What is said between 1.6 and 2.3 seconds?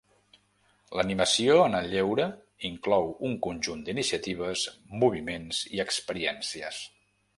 en el lleure